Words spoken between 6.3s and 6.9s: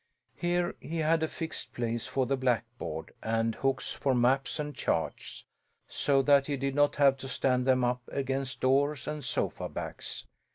he did